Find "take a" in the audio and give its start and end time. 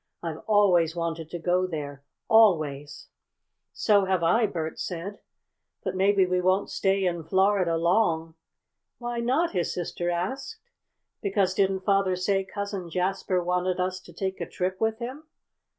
14.11-14.49